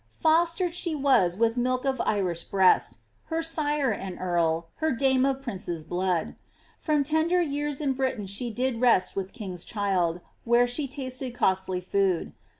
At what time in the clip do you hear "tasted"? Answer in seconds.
10.87-11.35